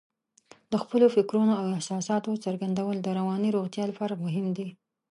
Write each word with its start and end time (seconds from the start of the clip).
د 0.71 0.73
خپلو 0.83 1.05
فکرونو 1.15 1.53
او 1.61 1.65
احساساتو 1.77 2.41
څرګندول 2.45 2.95
د 3.01 3.07
رواني 3.19 3.49
روغتیا 3.57 3.83
لپاره 3.91 4.13
مهم 4.25 4.47
دي. 4.57 4.67